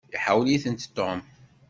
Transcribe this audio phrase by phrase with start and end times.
[0.15, 1.19] Iḥawel-itent Tom.